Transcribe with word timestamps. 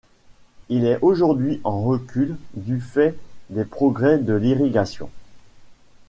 Il 0.69 0.83
est 0.87 0.97
aujourd’hui 1.03 1.61
en 1.63 1.83
recul, 1.83 2.35
du 2.55 2.79
fait 2.81 3.15
des 3.51 3.65
progrès 3.65 4.17
de 4.17 4.33
l’irrigation. 4.33 5.11